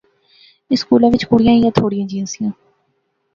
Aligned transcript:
اس 0.71 0.79
سکولے 0.83 1.07
وچ 1.11 1.23
کُڑیاں 1.29 1.55
ایہہ 1.57 1.75
تھوڑیاں 1.77 2.07
جئیاں 2.09 2.27
سیاں 2.31 2.53